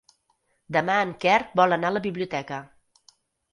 Demà 0.77 0.95
en 1.09 1.11
Quer 1.27 1.35
vol 1.63 1.77
anar 1.79 1.93
a 1.95 1.97
la 1.99 2.03
biblioteca. 2.09 2.61